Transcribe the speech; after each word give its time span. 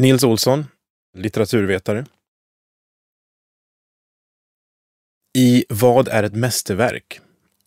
Nils 0.00 0.24
Olsson, 0.24 0.66
litteraturvetare. 1.16 2.06
I 5.34 5.64
Vad 5.68 6.08
är 6.08 6.22
ett 6.22 6.34
mästerverk? 6.34 7.20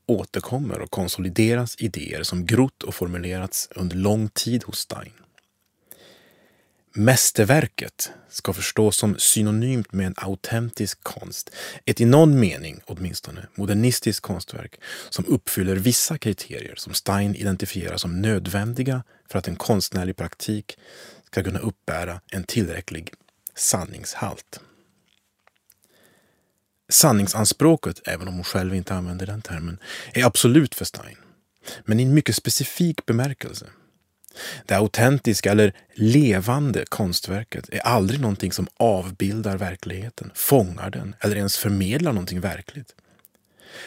återkommer 0.05 0.79
och 0.79 0.91
konsolideras 0.91 1.75
idéer 1.79 2.23
som 2.23 2.45
grott 2.45 2.83
och 2.83 2.95
formulerats 2.95 3.69
under 3.75 3.95
lång 3.95 4.29
tid 4.29 4.63
hos 4.63 4.79
Stein. 4.79 5.11
Mästerverket 6.93 8.11
ska 8.29 8.53
förstås 8.53 8.97
som 8.97 9.17
synonymt 9.17 9.91
med 9.91 10.07
en 10.07 10.15
autentisk 10.17 11.03
konst, 11.03 11.49
ett 11.85 12.01
i 12.01 12.05
någon 12.05 12.39
mening 12.39 12.81
åtminstone 12.85 13.47
modernistiskt 13.55 14.21
konstverk 14.21 14.79
som 15.09 15.25
uppfyller 15.25 15.75
vissa 15.75 16.17
kriterier 16.17 16.75
som 16.75 16.93
Stein 16.93 17.35
identifierar 17.35 17.97
som 17.97 18.21
nödvändiga 18.21 19.03
för 19.29 19.39
att 19.39 19.47
en 19.47 19.55
konstnärlig 19.55 20.15
praktik 20.15 20.77
ska 21.33 21.43
kunna 21.43 21.59
uppbära 21.59 22.21
en 22.31 22.43
tillräcklig 22.43 23.13
sanningshalt. 23.55 24.59
Sanningsanspråket, 26.89 28.01
även 28.05 28.27
om 28.27 28.33
hon 28.33 28.43
själv 28.43 28.75
inte 28.75 28.93
använder 28.93 29.25
den 29.25 29.41
termen, 29.41 29.77
är 30.13 30.25
absolut 30.25 30.75
för 30.75 30.85
Stein, 30.85 31.17
men 31.85 31.99
i 31.99 32.03
en 32.03 32.13
mycket 32.13 32.35
specifik 32.35 33.05
bemärkelse. 33.05 33.65
Det 34.65 34.75
autentiska 34.75 35.51
eller 35.51 35.73
levande 35.93 36.85
konstverket 36.89 37.69
är 37.69 37.79
aldrig 37.79 38.19
någonting 38.19 38.51
som 38.51 38.67
avbildar 38.77 39.57
verkligheten, 39.57 40.31
fångar 40.35 40.89
den 40.89 41.15
eller 41.19 41.35
ens 41.35 41.57
förmedlar 41.57 42.13
någonting 42.13 42.39
verkligt. 42.39 42.95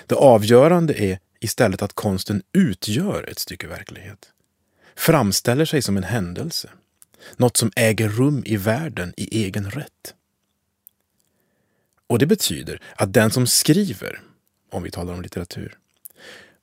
Det 0.07 0.15
avgörande 0.15 1.03
är 1.03 1.19
istället 1.41 1.83
att 1.83 1.93
konsten 1.93 2.43
utgör 2.53 3.29
ett 3.31 3.39
stycke 3.39 3.67
verklighet, 3.67 4.31
framställer 4.97 5.65
sig 5.65 5.83
som 5.83 5.97
en 5.97 6.05
händelse, 6.05 6.71
något 7.37 7.57
som 7.57 7.73
äger 7.77 8.09
rum 8.09 8.43
i 8.47 8.57
världen 8.57 9.15
i 9.17 9.45
egen 9.45 9.71
rätt. 9.71 10.15
Och 12.07 12.19
det 12.19 12.27
betyder 12.27 12.81
att 12.97 13.13
den 13.13 13.31
som 13.31 13.47
skriver, 13.47 14.21
om 14.71 14.83
vi 14.83 14.91
talar 14.91 15.15
om 15.15 15.23
litteratur, 15.23 15.79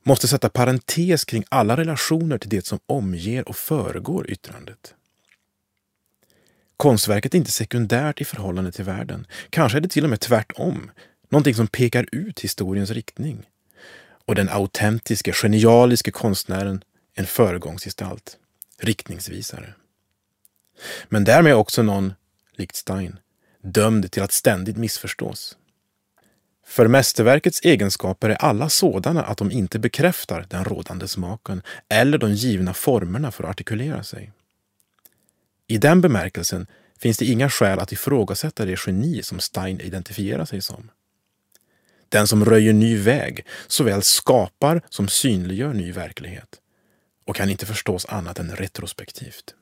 måste 0.04 0.28
sätta 0.28 0.50
parentes 0.50 1.26
kring 1.26 1.44
alla 1.50 1.78
relationer 1.78 2.38
till 2.38 2.50
det 2.50 2.66
som 2.66 2.80
omger 2.86 3.50
och 3.50 3.56
föregår 3.56 4.30
yttrandet. 4.30 4.96
Konstverket 6.78 7.34
är 7.34 7.38
inte 7.38 7.52
sekundärt 7.52 8.22
i 8.22 8.26
förhållande 8.26 8.72
till 8.72 8.86
världen. 8.86 9.28
Kanske 9.50 9.78
är 9.78 9.82
det 9.82 9.88
till 9.88 10.04
och 10.04 10.10
med 10.10 10.20
tvärtom, 10.20 10.92
någonting 11.30 11.56
som 11.56 11.68
pekar 11.68 12.06
ut 12.12 12.40
historiens 12.40 12.90
riktning. 12.90 13.46
Och 14.26 14.36
den 14.36 14.50
autentiska, 14.50 15.34
genialiske 15.34 16.12
konstnären 16.12 16.84
en 17.14 17.26
föregångsgestalt, 17.26 18.38
riktningsvisare. 18.78 19.74
Men 21.10 21.24
därmed 21.24 21.56
också 21.56 21.84
någon, 21.84 22.14
likt 22.56 22.76
Stein, 22.76 23.20
dömd 23.62 24.12
till 24.12 24.24
att 24.24 24.32
ständigt 24.32 24.78
missförstås. 24.78 25.58
För 26.66 26.88
mästerverkets 26.88 27.62
egenskaper 27.64 28.30
är 28.30 28.36
alla 28.36 28.70
sådana 28.70 29.24
att 29.24 29.38
de 29.38 29.52
inte 29.52 29.80
bekräftar 29.80 30.46
den 30.50 30.66
rådande 30.66 31.08
smaken 31.08 31.62
eller 31.90 32.18
de 32.18 32.34
givna 32.34 32.74
formerna 32.74 33.32
för 33.32 33.44
att 33.44 33.50
artikulera 33.50 34.04
sig. 34.04 34.32
I 35.68 35.78
den 35.78 36.02
bemärkelsen 36.02 36.68
finns 37.00 37.18
det 37.18 37.26
inga 37.26 37.50
skäl 37.50 37.80
att 37.80 37.92
ifrågasätta 37.92 38.66
det 38.66 38.80
geni 38.88 39.24
som 39.24 39.40
Stein 39.40 39.82
identifierar 39.82 40.46
sig 40.46 40.62
som. 40.62 40.92
Den 42.10 42.28
som 42.28 42.46
röjer 42.46 42.74
ny 42.74 42.98
väg 42.98 43.46
såväl 43.68 44.04
skapar 44.04 44.82
som 44.90 45.08
synliggör 45.08 45.74
ny 45.74 45.92
verklighet 45.92 46.60
och 47.26 47.36
kan 47.36 47.50
inte 47.50 47.66
förstås 47.66 48.06
annat 48.06 48.40
än 48.40 48.56
retrospektivt. 48.56 49.56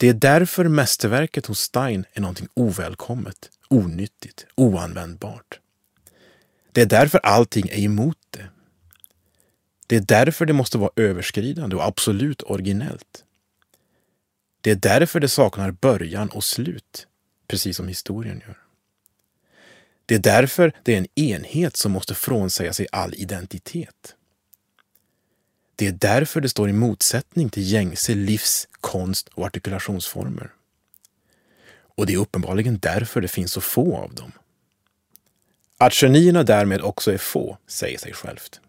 Det 0.00 0.08
är 0.08 0.14
därför 0.14 0.64
mästerverket 0.64 1.46
hos 1.46 1.60
Stein 1.60 2.04
är 2.12 2.20
någonting 2.20 2.48
ovälkommet, 2.54 3.50
onyttigt, 3.68 4.46
oanvändbart. 4.54 5.60
Det 6.72 6.82
är 6.82 6.86
därför 6.86 7.18
allting 7.18 7.68
är 7.68 7.78
emot 7.78 8.18
det. 8.30 8.48
Det 9.86 9.96
är 9.96 10.00
därför 10.00 10.46
det 10.46 10.52
måste 10.52 10.78
vara 10.78 10.90
överskridande 10.96 11.76
och 11.76 11.84
absolut 11.84 12.42
originellt. 12.42 13.24
Det 14.60 14.70
är 14.70 14.74
därför 14.74 15.20
det 15.20 15.28
saknar 15.28 15.70
början 15.70 16.28
och 16.28 16.44
slut, 16.44 17.06
precis 17.48 17.76
som 17.76 17.88
historien 17.88 18.42
gör. 18.46 18.58
Det 20.06 20.14
är 20.14 20.18
därför 20.18 20.72
det 20.82 20.94
är 20.94 20.98
en 20.98 21.20
enhet 21.20 21.76
som 21.76 21.92
måste 21.92 22.14
frånsäga 22.14 22.72
sig 22.72 22.86
all 22.92 23.14
identitet. 23.14 24.14
Det 25.80 25.86
är 25.86 25.92
därför 25.92 26.40
det 26.40 26.48
står 26.48 26.68
i 26.68 26.72
motsättning 26.72 27.50
till 27.50 27.72
gängse 27.72 28.14
livs-, 28.14 28.68
konst 28.80 29.28
och 29.28 29.44
artikulationsformer. 29.46 30.50
Och 31.96 32.06
det 32.06 32.14
är 32.14 32.18
uppenbarligen 32.18 32.78
därför 32.78 33.20
det 33.20 33.28
finns 33.28 33.52
så 33.52 33.60
få 33.60 33.96
av 33.96 34.14
dem. 34.14 34.32
Att 35.78 35.94
genierna 35.94 36.42
därmed 36.42 36.80
också 36.80 37.12
är 37.12 37.18
få 37.18 37.58
säger 37.66 37.98
sig 37.98 38.12
självt. 38.12 38.60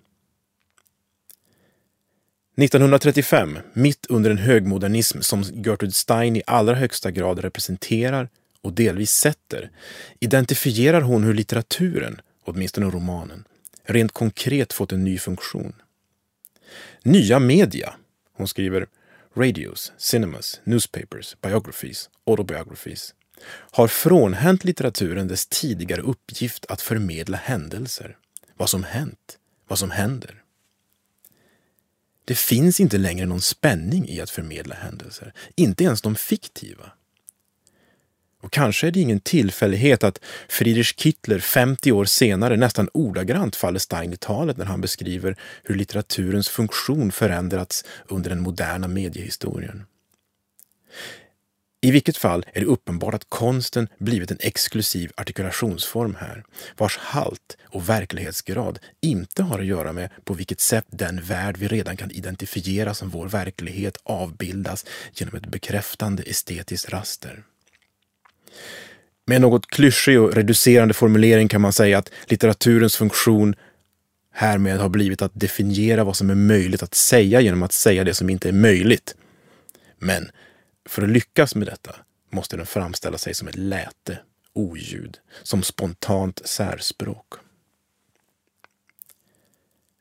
1935, 2.58 3.60
mitt 3.74 4.06
under 4.10 4.30
en 4.30 4.38
högmodernism 4.38 5.22
som 5.22 5.44
Gertrude 5.44 5.94
Stein 5.94 6.36
i 6.36 6.44
allra 6.48 6.76
högsta 6.76 7.12
grad 7.12 7.40
representerar 7.40 8.30
och 8.62 8.74
delvis 8.74 9.12
sätter, 9.12 9.72
identifierar 10.20 11.02
hon 11.02 11.24
hur 11.24 11.34
litteraturen, 11.34 12.22
åtminstone 12.44 12.86
romanen, 12.86 13.44
rent 13.84 14.12
konkret 14.12 14.74
fått 14.74 14.92
en 14.92 15.04
ny 15.04 15.18
funktion. 15.18 15.74
Nya 17.04 17.40
media. 17.40 17.94
Hon 18.34 18.48
skriver 18.48 18.88
radios, 19.36 19.94
cinemas, 19.98 20.62
newspapers, 20.64 21.36
biographies, 21.42 22.10
autobiographies 22.26 23.14
har 23.48 23.88
frånhänt 23.88 24.64
litteraturen 24.64 25.28
dess 25.28 25.48
tidigare 25.48 26.02
uppgift 26.02 26.66
att 26.70 26.82
förmedla 26.82 27.38
händelser, 27.38 28.18
vad 28.58 28.70
som 28.70 28.84
hänt, 28.84 29.38
vad 29.68 29.80
som 29.80 29.92
händer. 29.92 30.44
Det 32.26 32.36
finns 32.36 32.80
inte 32.80 32.98
längre 32.98 33.26
någon 33.26 33.42
spänning 33.42 34.10
i 34.10 34.22
att 34.22 34.30
förmedla 34.30 34.76
händelser, 34.76 35.34
inte 35.56 35.84
ens 35.84 36.02
de 36.02 36.16
fiktiva. 36.16 36.92
Och 38.42 38.52
kanske 38.52 38.88
är 38.88 38.92
det 38.92 39.00
ingen 39.00 39.20
tillfällighet 39.20 40.04
att 40.04 40.20
Friedrich 40.50 40.96
Kittler 40.98 41.40
50 41.40 41.92
år 41.92 42.06
senare 42.06 42.58
nästan 42.58 42.90
ordagrant 42.94 43.56
faller 43.56 43.80
Stein 43.80 44.14
i 44.14 44.18
talet 44.18 44.58
när 44.58 44.66
han 44.66 44.82
beskriver 44.82 45.36
hur 45.64 45.76
litteraturens 45.76 46.50
funktion 46.50 47.12
förändrats 47.12 47.86
under 48.08 48.30
den 48.30 48.42
moderna 48.42 48.88
mediehistorien. 48.88 49.86
I 51.84 51.92
vilket 51.92 52.18
fall 52.18 52.46
är 52.54 52.60
det 52.60 52.66
uppenbart 52.66 53.14
att 53.14 53.30
konsten 53.30 53.88
blivit 53.98 54.32
en 54.32 54.38
exklusiv 54.40 55.12
artikulationsform 55.18 56.16
här, 56.20 56.44
vars 56.78 56.98
halt 56.98 57.58
och 57.64 57.90
verklighetsgrad 57.90 58.80
inte 59.02 59.44
har 59.44 59.60
att 59.60 59.66
göra 59.66 59.94
med 59.94 60.10
på 60.24 60.34
vilket 60.34 60.62
sätt 60.62 60.86
den 60.90 61.22
värld 61.22 61.58
vi 61.58 61.68
redan 61.68 61.98
kan 61.98 62.12
identifiera 62.12 62.94
som 62.94 63.10
vår 63.10 63.28
verklighet 63.28 63.98
avbildas 64.04 64.86
genom 65.14 65.36
ett 65.36 65.46
bekräftande 65.46 66.24
estetiskt 66.24 66.90
raster. 66.90 67.44
Med 69.26 69.36
en 69.36 69.42
något 69.42 69.68
klyschig 69.68 70.22
och 70.22 70.34
reducerande 70.34 70.94
formulering 70.94 71.48
kan 71.48 71.62
man 71.62 71.74
säga 71.74 71.98
att 71.98 72.12
litteraturens 72.26 72.98
funktion 72.98 73.56
härmed 74.34 74.80
har 74.80 74.90
blivit 74.90 75.22
att 75.22 75.32
definiera 75.34 76.04
vad 76.04 76.16
som 76.16 76.30
är 76.30 76.36
möjligt 76.36 76.84
att 76.84 76.94
säga 76.94 77.42
genom 77.42 77.64
att 77.64 77.72
säga 77.72 78.04
det 78.04 78.14
som 78.14 78.30
inte 78.30 78.50
är 78.50 78.54
möjligt. 78.54 79.16
Men 80.00 80.32
för 80.90 81.02
att 81.02 81.10
lyckas 81.10 81.56
med 81.56 81.68
detta 81.68 81.96
måste 82.32 82.58
den 82.58 82.66
framställa 82.66 83.18
sig 83.18 83.34
som 83.34 83.48
ett 83.48 83.56
läte, 83.56 84.20
oljud, 84.54 85.18
som 85.44 85.64
spontant 85.64 86.42
särspråk. 86.46 87.34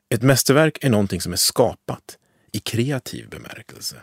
Ett 0.09 0.21
mästerverk 0.21 0.77
är 0.81 0.89
någonting 0.89 1.21
som 1.21 1.33
är 1.33 1.37
skapat, 1.37 2.17
i 2.51 2.59
kreativ 2.59 3.29
bemärkelse. 3.29 3.95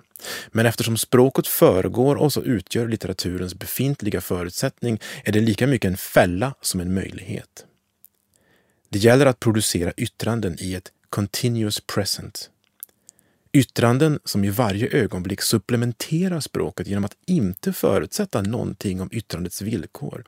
Men 0.49 0.67
eftersom 0.67 0.97
språket 0.97 1.47
föregår 1.47 2.17
oss 2.17 2.37
och 2.37 2.45
utgör 2.45 2.89
litteraturens 2.89 3.55
befintliga 3.55 4.21
förutsättning 4.21 5.01
är 5.25 5.33
det 5.33 5.41
lika 5.41 5.67
mycket 5.67 5.89
en 5.89 5.97
fälla 5.97 6.55
som 6.61 6.81
en 6.81 6.95
möjlighet. 6.95 7.67
Det 8.89 8.99
gäller 8.99 9.27
att 9.27 9.41
producera 9.41 9.93
yttranden 9.97 10.57
i 10.61 10.75
ett 10.75 10.93
continuous 11.11 11.81
present. 11.81 12.51
Yttranden 13.53 14.21
som 14.25 14.45
i 14.45 14.51
varje 14.51 14.89
ögonblick 14.89 15.43
supplementerar 15.43 16.41
språket 16.41 16.87
genom 16.87 17.05
att 17.05 17.17
inte 17.27 17.73
förutsätta 17.73 18.43
någonting 18.43 19.01
om 19.01 19.09
yttrandets 19.13 19.63
villkor. 19.63 20.25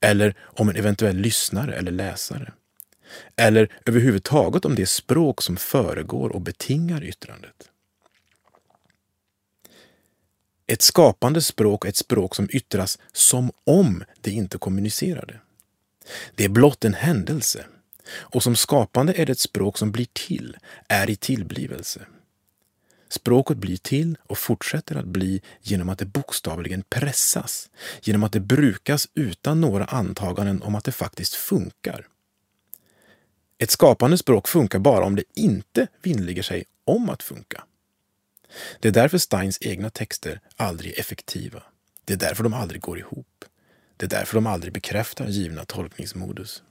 Eller 0.00 0.36
om 0.40 0.68
en 0.68 0.76
eventuell 0.76 1.16
lyssnare 1.16 1.74
eller 1.74 1.92
läsare 1.92 2.52
eller 3.36 3.72
överhuvudtaget 3.86 4.64
om 4.64 4.74
det 4.74 4.86
språk 4.86 5.42
som 5.42 5.56
föregår 5.56 6.30
och 6.30 6.40
betingar 6.40 7.04
yttrandet. 7.04 7.70
Ett 10.66 10.82
skapande 10.82 11.42
språk 11.42 11.84
är 11.84 11.88
ett 11.88 11.96
språk 11.96 12.34
som 12.34 12.48
yttras 12.50 12.98
som 13.12 13.50
om 13.64 14.04
det 14.20 14.30
inte 14.30 14.58
kommunicerade. 14.58 15.40
Det 16.34 16.44
är 16.44 16.48
blott 16.48 16.84
en 16.84 16.94
händelse. 16.94 17.64
Och 18.16 18.42
som 18.42 18.56
skapande 18.56 19.12
är 19.12 19.26
det 19.26 19.32
ett 19.32 19.38
språk 19.38 19.78
som 19.78 19.92
blir 19.92 20.06
till, 20.12 20.56
är 20.88 21.10
i 21.10 21.16
tillblivelse. 21.16 22.06
Språket 23.08 23.56
blir 23.56 23.76
till 23.76 24.18
och 24.26 24.38
fortsätter 24.38 24.96
att 24.96 25.04
bli 25.04 25.42
genom 25.62 25.88
att 25.88 25.98
det 25.98 26.04
bokstavligen 26.04 26.82
pressas, 26.88 27.70
genom 28.02 28.24
att 28.24 28.32
det 28.32 28.40
brukas 28.40 29.08
utan 29.14 29.60
några 29.60 29.84
antaganden 29.84 30.62
om 30.62 30.74
att 30.74 30.84
det 30.84 30.92
faktiskt 30.92 31.34
funkar. 31.34 32.06
Ett 33.58 33.70
skapande 33.70 34.18
språk 34.18 34.48
funkar 34.48 34.78
bara 34.78 35.04
om 35.04 35.16
det 35.16 35.24
inte 35.34 35.86
vinnlägger 36.02 36.42
sig 36.42 36.64
om 36.84 37.10
att 37.10 37.22
funka. 37.22 37.64
Det 38.80 38.88
är 38.88 38.92
därför 38.92 39.18
Steins 39.18 39.58
egna 39.60 39.90
texter 39.90 40.40
aldrig 40.56 40.92
är 40.92 41.00
effektiva. 41.00 41.62
Det 42.04 42.12
är 42.12 42.18
därför 42.18 42.42
de 42.44 42.54
aldrig 42.54 42.80
går 42.80 42.98
ihop. 42.98 43.44
Det 43.96 44.06
är 44.06 44.10
därför 44.10 44.34
de 44.34 44.46
aldrig 44.46 44.72
bekräftar 44.72 45.26
givna 45.26 45.64
tolkningsmodus. 45.64 46.62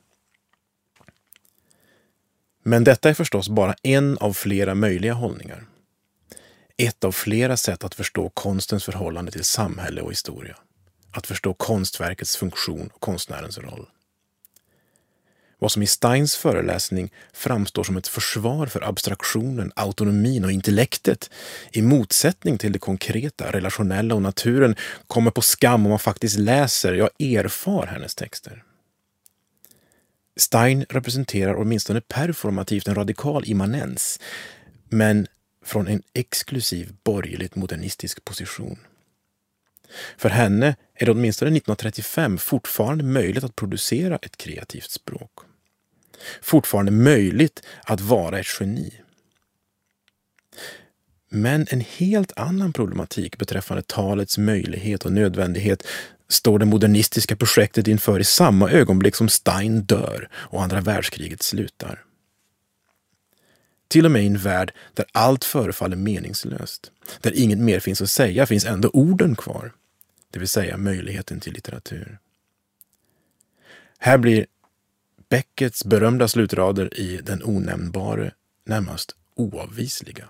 Men 2.63 2.83
detta 2.83 3.09
är 3.09 3.13
förstås 3.13 3.49
bara 3.49 3.75
en 3.83 4.17
av 4.17 4.33
flera 4.33 4.75
möjliga 4.75 5.13
hållningar. 5.13 5.65
Ett 6.77 7.03
av 7.03 7.11
flera 7.11 7.57
sätt 7.57 7.83
att 7.83 7.95
förstå 7.95 8.29
konstens 8.29 8.83
förhållande 8.83 9.31
till 9.31 9.43
samhälle 9.43 10.01
och 10.01 10.11
historia. 10.11 10.57
Att 11.11 11.27
förstå 11.27 11.53
konstverkets 11.53 12.37
funktion 12.37 12.89
och 12.93 13.01
konstnärens 13.01 13.57
roll. 13.57 13.87
Vad 15.63 15.71
som 15.71 15.83
i 15.83 15.87
Steins 15.87 16.35
föreläsning 16.35 17.11
framstår 17.33 17.83
som 17.83 17.97
ett 17.97 18.07
försvar 18.07 18.67
för 18.67 18.89
abstraktionen, 18.89 19.71
autonomin 19.75 20.45
och 20.45 20.51
intellektet 20.51 21.29
i 21.71 21.81
motsättning 21.81 22.57
till 22.57 22.71
det 22.71 22.79
konkreta, 22.79 23.51
relationella 23.51 24.15
och 24.15 24.21
naturen 24.21 24.75
kommer 25.07 25.31
på 25.31 25.41
skam 25.41 25.85
om 25.85 25.89
man 25.89 25.99
faktiskt 25.99 26.39
läser, 26.39 26.93
ja 26.93 27.09
erfar 27.19 27.87
hennes 27.87 28.15
texter. 28.15 28.63
Stein 30.37 30.85
representerar 30.89 31.55
åtminstone 31.55 32.01
performativt 32.01 32.87
en 32.87 32.95
radikal 32.95 33.43
immanens, 33.45 34.19
men 34.89 35.27
från 35.65 35.87
en 35.87 36.01
exklusiv 36.13 36.93
borgerligt 37.03 37.55
modernistisk 37.55 38.25
position. 38.25 38.79
För 40.17 40.29
henne 40.29 40.75
är 40.95 41.05
det 41.05 41.11
åtminstone 41.11 41.49
1935 41.49 42.37
fortfarande 42.37 43.03
möjligt 43.03 43.43
att 43.43 43.55
producera 43.55 44.15
ett 44.15 44.37
kreativt 44.37 44.91
språk. 44.91 45.31
Fortfarande 46.41 46.91
möjligt 46.91 47.63
att 47.83 48.01
vara 48.01 48.39
ett 48.39 48.47
geni. 48.59 48.93
Men 51.29 51.67
en 51.69 51.81
helt 51.81 52.31
annan 52.35 52.73
problematik 52.73 53.37
beträffande 53.37 53.83
talets 53.83 54.37
möjlighet 54.37 55.05
och 55.05 55.11
nödvändighet 55.11 55.87
står 56.29 56.59
det 56.59 56.65
modernistiska 56.65 57.35
projektet 57.35 57.87
inför 57.87 58.19
i 58.19 58.23
samma 58.23 58.69
ögonblick 58.69 59.15
som 59.15 59.29
Stein 59.29 59.81
dör 59.81 60.29
och 60.33 60.63
andra 60.63 60.81
världskriget 60.81 61.41
slutar. 61.41 62.03
Till 63.87 64.05
och 64.05 64.11
med 64.11 64.23
i 64.23 64.27
en 64.27 64.37
värld 64.37 64.73
där 64.93 65.05
allt 65.11 65.43
förefaller 65.43 65.95
meningslöst, 65.95 66.91
där 67.21 67.31
inget 67.35 67.59
mer 67.59 67.79
finns 67.79 68.01
att 68.01 68.09
säga, 68.09 68.45
finns 68.45 68.65
ändå 68.65 68.89
orden 68.93 69.35
kvar. 69.35 69.73
Det 70.31 70.39
vill 70.39 70.47
säga 70.47 70.77
möjligheten 70.77 71.39
till 71.39 71.53
litteratur. 71.53 72.19
Här 73.97 74.17
blir 74.17 74.45
Beckets 75.33 75.85
berömda 75.85 76.27
slutrader 76.27 76.99
i 76.99 77.17
Den 77.17 77.43
onämnbare 77.43 78.33
närmast 78.65 79.15
oavvisliga. 79.35 80.29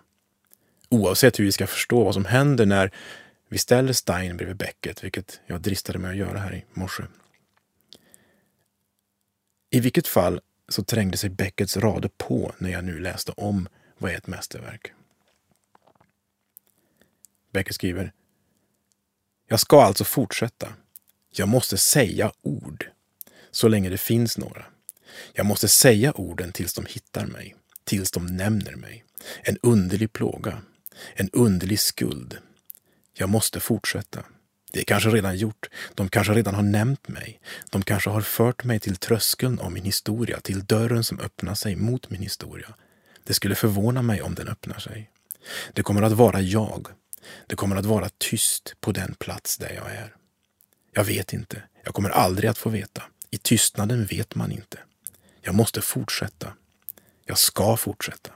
Oavsett 0.89 1.39
hur 1.39 1.45
vi 1.45 1.51
ska 1.51 1.67
förstå 1.67 2.03
vad 2.03 2.13
som 2.13 2.25
händer 2.25 2.65
när 2.65 2.91
vi 3.49 3.57
ställer 3.57 3.93
Stein 3.93 4.37
bredvid 4.37 4.57
Beckett, 4.57 5.03
vilket 5.03 5.41
jag 5.45 5.61
dristade 5.61 5.99
mig 5.99 6.11
att 6.11 6.17
göra 6.17 6.39
här 6.39 6.53
i 6.53 6.65
morse. 6.73 7.03
I 9.69 9.79
vilket 9.79 10.07
fall 10.07 10.41
så 10.69 10.83
trängde 10.83 11.17
sig 11.17 11.29
Beckets 11.29 11.77
rader 11.77 12.09
på 12.17 12.53
när 12.57 12.69
jag 12.69 12.83
nu 12.83 12.99
läste 12.99 13.31
om 13.31 13.67
vad 13.97 14.11
är 14.11 14.17
ett 14.17 14.27
mästerverk. 14.27 14.93
Beckett 17.51 17.75
skriver 17.75 18.13
Jag 19.47 19.59
ska 19.59 19.81
alltså 19.81 20.03
fortsätta. 20.03 20.73
Jag 21.31 21.49
måste 21.49 21.77
säga 21.77 22.31
ord, 22.41 22.89
så 23.51 23.67
länge 23.67 23.89
det 23.89 23.97
finns 23.97 24.37
några. 24.37 24.65
Jag 25.33 25.45
måste 25.45 25.67
säga 25.67 26.11
orden 26.11 26.51
tills 26.51 26.73
de 26.73 26.85
hittar 26.85 27.25
mig, 27.25 27.55
tills 27.83 28.11
de 28.11 28.25
nämner 28.25 28.75
mig. 28.75 29.03
En 29.41 29.57
underlig 29.61 30.13
plåga, 30.13 30.61
en 31.13 31.29
underlig 31.33 31.79
skuld. 31.79 32.37
Jag 33.13 33.29
måste 33.29 33.59
fortsätta. 33.59 34.23
Det 34.71 34.79
är 34.79 34.83
kanske 34.83 35.09
redan 35.09 35.37
gjort. 35.37 35.69
De 35.95 36.09
kanske 36.09 36.33
redan 36.33 36.55
har 36.55 36.63
nämnt 36.63 37.07
mig. 37.07 37.39
De 37.69 37.83
kanske 37.83 38.09
har 38.09 38.21
fört 38.21 38.63
mig 38.63 38.79
till 38.79 38.95
tröskeln 38.95 39.59
av 39.59 39.71
min 39.71 39.83
historia, 39.83 40.39
till 40.39 40.65
dörren 40.65 41.03
som 41.03 41.19
öppnar 41.19 41.55
sig 41.55 41.75
mot 41.75 42.09
min 42.09 42.21
historia. 42.21 42.73
Det 43.23 43.33
skulle 43.33 43.55
förvåna 43.55 44.01
mig 44.01 44.21
om 44.21 44.35
den 44.35 44.47
öppnar 44.47 44.79
sig. 44.79 45.09
Det 45.73 45.83
kommer 45.83 46.01
att 46.01 46.11
vara 46.11 46.41
jag. 46.41 46.87
Det 47.47 47.55
kommer 47.55 47.75
att 47.75 47.85
vara 47.85 48.09
tyst 48.17 48.73
på 48.81 48.91
den 48.91 49.15
plats 49.15 49.57
där 49.57 49.73
jag 49.73 49.91
är. 49.91 50.15
Jag 50.93 51.03
vet 51.03 51.33
inte. 51.33 51.63
Jag 51.83 51.93
kommer 51.93 52.09
aldrig 52.09 52.49
att 52.49 52.57
få 52.57 52.69
veta. 52.69 53.03
I 53.29 53.37
tystnaden 53.37 54.05
vet 54.05 54.35
man 54.35 54.51
inte. 54.51 54.77
Jag 55.45 55.55
måste 55.55 55.81
fortsätta. 55.81 56.53
Jag 57.25 57.37
ska 57.37 57.77
fortsätta. 57.77 58.31